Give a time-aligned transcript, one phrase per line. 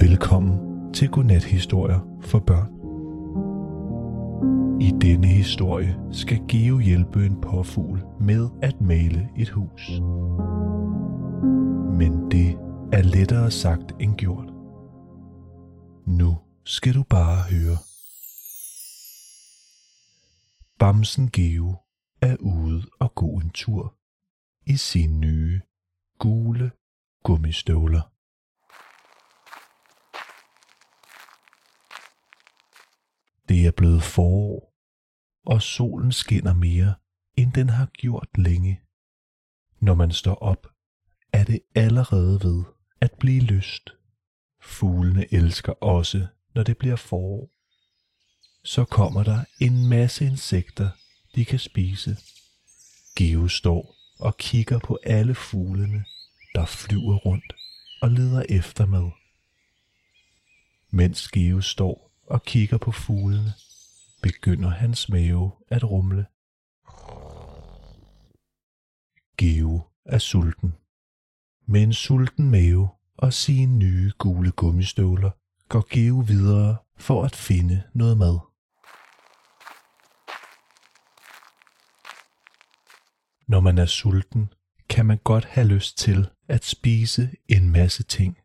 [0.00, 2.70] Velkommen til Godnat-historier for børn.
[4.80, 9.90] I denne historie skal Geo hjælpe en påfugl med at male et hus.
[11.98, 12.58] Men det
[12.92, 14.48] er lettere sagt end gjort.
[16.06, 17.78] Nu skal du bare høre.
[20.78, 21.74] Bamsen Geo
[22.20, 23.94] er ude og gå en tur
[24.66, 25.60] i sine nye
[26.18, 26.70] gule
[27.24, 28.15] gummistøvler.
[33.66, 34.74] Det er blevet forår,
[35.46, 36.94] og solen skinner mere,
[37.36, 38.80] end den har gjort længe.
[39.80, 40.66] Når man står op,
[41.32, 42.64] er det allerede ved
[43.00, 43.90] at blive lyst.
[44.62, 47.50] Fuglene elsker også, når det bliver forår.
[48.64, 50.90] Så kommer der en masse insekter,
[51.34, 52.16] de kan spise.
[53.16, 56.04] Geo står og kigger på alle fuglene,
[56.54, 57.52] der flyver rundt
[58.02, 59.10] og leder efter mad.
[60.90, 63.52] Mens Geo står og kigger på fuglene,
[64.22, 66.26] begynder hans mave at rumle.
[69.36, 70.74] Geo er sulten.
[71.66, 75.30] Med en sulten mave og sine nye gule gummistøvler
[75.68, 78.38] går Geo videre for at finde noget mad.
[83.48, 84.52] Når man er sulten,
[84.88, 88.38] kan man godt have lyst til at spise en masse ting.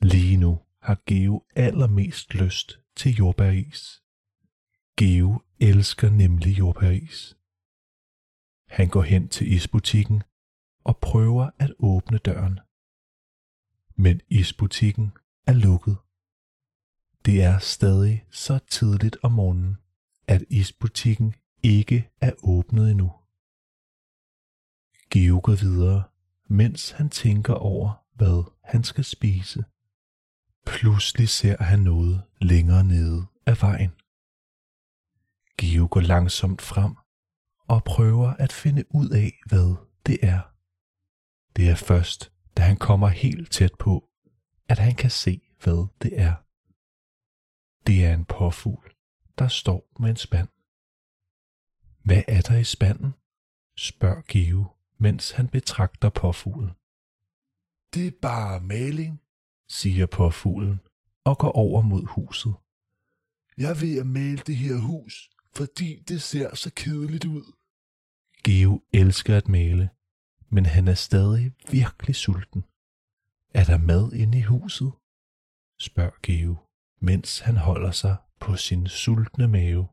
[0.00, 4.02] Lige nu har Geo allermest lyst til jordbæris.
[4.96, 7.36] Geo elsker nemlig jordbæris.
[8.68, 10.22] Han går hen til isbutikken
[10.84, 12.60] og prøver at åbne døren.
[13.96, 15.12] Men isbutikken
[15.46, 15.96] er lukket.
[17.24, 19.76] Det er stadig så tidligt om morgenen,
[20.28, 23.12] at isbutikken ikke er åbnet endnu.
[25.10, 26.02] Geo går videre,
[26.46, 29.64] mens han tænker over, hvad han skal spise.
[30.76, 33.90] Pludselig ser han noget længere nede af vejen.
[35.58, 36.94] Geo går langsomt frem
[37.68, 40.40] og prøver at finde ud af, hvad det er.
[41.56, 44.10] Det er først, da han kommer helt tæt på,
[44.68, 46.34] at han kan se, hvad det er.
[47.86, 48.94] Det er en påfugl,
[49.38, 50.48] der står med en spand.
[52.04, 53.14] Hvad er der i spanden?
[53.76, 54.66] spørger Geo,
[54.98, 56.70] mens han betragter påfuglen.
[57.94, 59.22] Det er bare maling,
[59.68, 60.80] siger påfuglen
[61.24, 62.54] og går over mod huset.
[63.58, 67.52] Jeg vil at male det her hus, fordi det ser så kedeligt ud.
[68.44, 69.90] Geo elsker at male,
[70.50, 72.64] men han er stadig virkelig sulten.
[73.54, 74.92] Er der mad inde i huset?
[75.78, 76.56] spørger Geo,
[77.00, 79.88] mens han holder sig på sin sultne mave.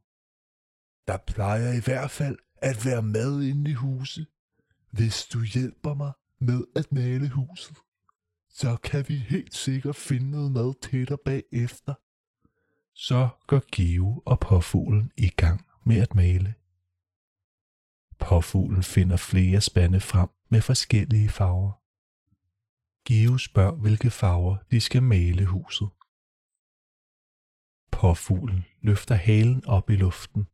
[1.07, 4.28] Der plejer i hvert fald at være mad inde i huset,
[4.92, 7.78] hvis du hjælper mig med at male huset
[8.60, 11.94] så kan vi helt sikkert finde noget mad til dig bagefter.
[12.94, 16.56] Så går Geo og påfuglen i gang med at male.
[18.20, 21.72] Påfuglen finder flere spande frem med forskellige farver.
[23.08, 25.90] Geo spørger, hvilke farver de skal male huset.
[27.92, 30.48] Påfuglen løfter halen op i luften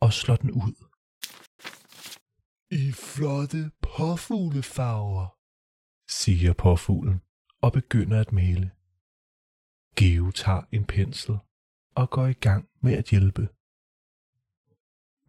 [0.00, 0.76] og slår den ud.
[2.70, 5.26] I flotte påfuglefarver,
[6.08, 7.20] siger påfuglen
[7.64, 8.70] og begynder at male.
[9.96, 11.38] Geo tager en pensel
[11.94, 13.48] og går i gang med at hjælpe.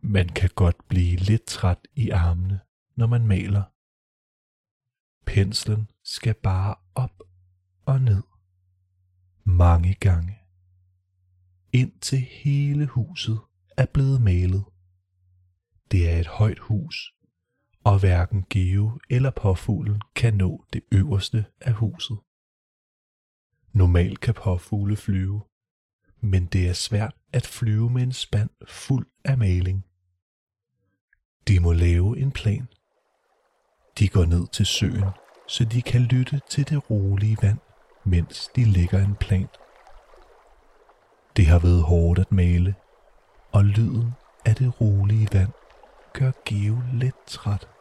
[0.01, 2.59] Man kan godt blive lidt træt i armene,
[2.95, 3.63] når man maler.
[5.25, 7.24] Penslen skal bare op
[7.85, 8.24] og ned.
[9.44, 10.40] Mange gange.
[11.74, 13.40] Indtil hele huset
[13.78, 14.66] er blevet malet.
[15.91, 17.13] Det er et højt hus,
[17.84, 22.18] og hverken Geo eller påfuglen kan nå det øverste af huset.
[23.75, 25.41] Normalt kan påfugle flyve,
[26.22, 29.86] men det er svært at flyve med en spand fuld af maling.
[31.47, 32.68] De må lave en plan.
[34.00, 35.09] De går ned til søen,
[35.47, 37.60] så de kan lytte til det rolige vand,
[38.06, 39.48] mens de lægger en plan.
[41.38, 42.75] Det har været hårdt at male,
[43.51, 44.12] og lyden
[44.45, 45.51] af det rolige vand
[46.13, 47.75] gør Geo lidt træt.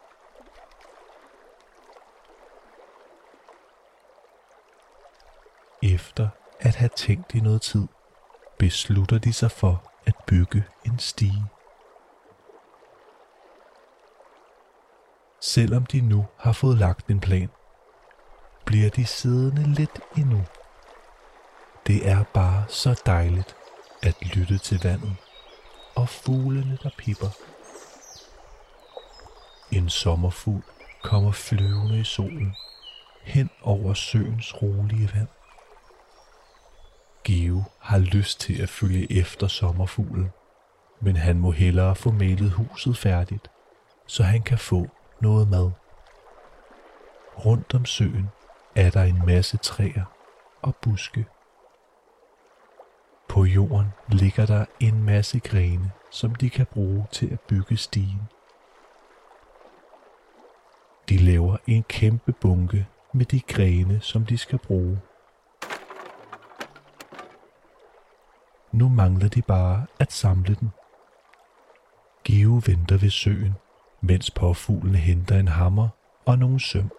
[5.94, 6.28] Efter
[6.60, 7.86] at have tænkt i noget tid,
[8.58, 11.44] beslutter de sig for at bygge en stige.
[15.40, 17.48] Selvom de nu har fået lagt en plan,
[18.64, 20.44] bliver de siddende lidt endnu.
[21.86, 23.56] Det er bare så dejligt
[24.02, 25.16] at lytte til vandet
[25.96, 27.30] og fuglene, der pipper.
[29.70, 30.62] En sommerfugl
[31.02, 32.56] kommer flyvende i solen
[33.22, 35.28] hen over søens rolige vand.
[37.24, 40.30] Geo har lyst til at følge efter sommerfuglen,
[41.00, 43.50] men han må hellere få malet huset færdigt,
[44.06, 44.86] så han kan få
[45.20, 45.70] noget mad.
[47.44, 48.28] Rundt om søen
[48.76, 50.04] er der en masse træer
[50.62, 51.26] og buske.
[53.28, 58.20] På jorden ligger der en masse grene, som de kan bruge til at bygge stien.
[61.08, 65.00] De laver en kæmpe bunke med de grene, som de skal bruge.
[68.74, 70.70] Nu mangler de bare at samle den.
[72.24, 73.54] Geo venter ved søen,
[74.00, 75.88] mens påfuglen henter en hammer
[76.26, 76.90] og nogle søm.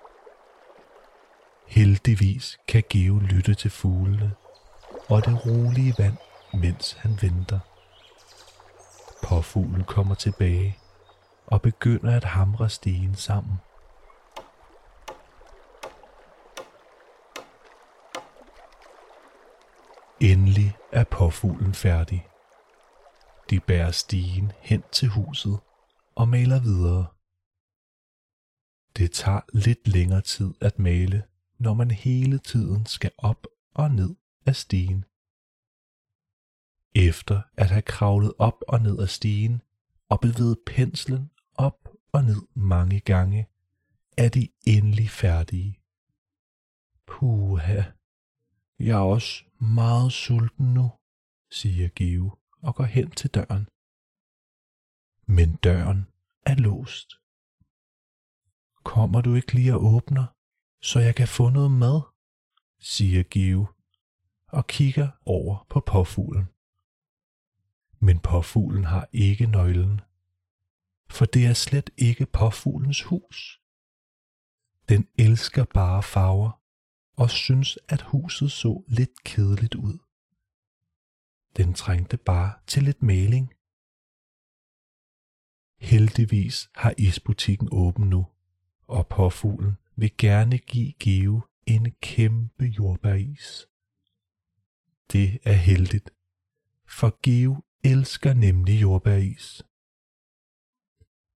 [1.67, 4.33] Heldigvis kan Geo lytte til fuglene
[5.09, 6.17] og det rolige vand,
[6.53, 7.59] mens han venter.
[9.23, 10.77] Påfuglen kommer tilbage
[11.47, 13.59] og begynder at hamre stigen sammen.
[20.21, 22.27] Endelig er påfuglen færdig.
[23.49, 25.59] De bærer stigen hen til huset
[26.15, 27.05] og maler videre.
[28.97, 31.23] Det tager lidt længere tid at male,
[31.57, 34.15] når man hele tiden skal op og ned
[34.45, 35.05] af stigen.
[36.95, 39.61] Efter at have kravlet op og ned af stigen
[40.09, 43.47] og bevæget penslen op og ned mange gange,
[44.17, 45.79] er de endelig færdige.
[47.07, 47.83] Puha,
[48.79, 50.91] jeg er også meget sulten nu,
[51.51, 52.31] siger Give
[52.61, 53.67] og går hen til døren.
[55.25, 56.07] Men døren
[56.45, 57.09] er låst.
[58.83, 60.25] Kommer du ikke lige og åbner,
[60.81, 62.01] så jeg kan få noget mad,
[62.79, 63.67] siger Give
[64.47, 66.45] og kigger over på påfuglen.
[67.99, 70.01] Men påfuglen har ikke nøglen,
[71.09, 73.61] for det er slet ikke påfuglens hus.
[74.89, 76.64] Den elsker bare farver
[77.17, 79.97] og synes, at huset så lidt kedeligt ud.
[81.57, 83.53] Den trængte bare til lidt maling.
[85.79, 88.27] Heldigvis har isbutikken åben nu,
[88.87, 93.67] og påfuglen vil gerne give Geo en kæmpe jordbæris.
[95.11, 96.09] Det er heldigt,
[96.87, 99.63] for Geo elsker nemlig jordbæris.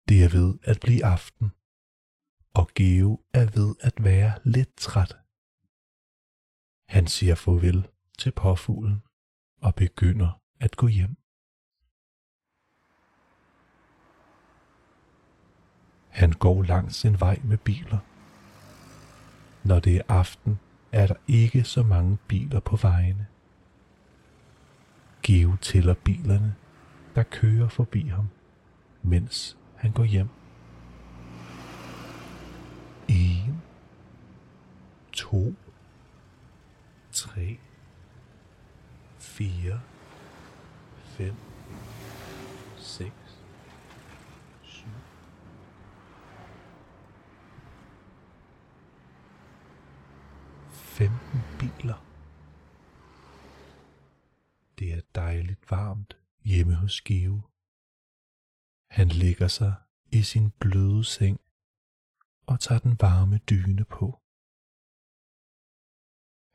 [0.08, 1.50] Det er ved at blive aften,
[2.54, 5.16] og Geo er ved at være lidt træt.
[6.88, 7.88] Han siger farvel
[8.18, 9.02] til påfuglen
[9.60, 11.16] og begynder at gå hjem.
[16.08, 17.98] Han går langs en vej med biler.
[19.64, 20.58] Når det er aften,
[20.92, 23.26] er der ikke så mange biler på vejene.
[25.22, 26.54] Geo tæller bilerne,
[27.14, 28.28] der kører forbi ham,
[29.02, 30.28] mens han går hjem.
[33.08, 33.62] En,
[35.12, 35.54] to,
[37.18, 37.58] 3,
[39.18, 39.80] 4,
[41.04, 41.34] 5,
[42.76, 43.12] 6,
[44.62, 44.88] 7.
[50.70, 52.04] Femten biler.
[54.78, 57.42] Det er dejligt varmt hjemme hos Give.
[58.90, 59.74] Han ligger sig
[60.10, 61.40] i sin bløde seng
[62.46, 64.20] og tager den varme dyne på.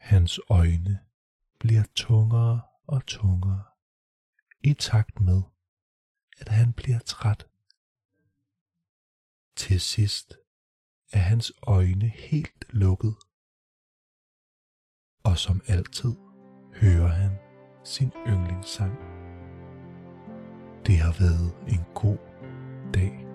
[0.04, 1.00] Hans øjne
[1.60, 3.64] bliver tungere og tungere
[4.64, 5.42] i takt med,
[6.40, 7.48] at han bliver træt.
[9.56, 10.38] Til sidst
[11.14, 13.16] er hans øjne helt lukket,
[15.24, 16.14] og som altid
[16.74, 17.38] hører han
[17.84, 18.94] sin yndlingssang.
[20.86, 22.18] Det har været en god
[22.94, 23.33] dag.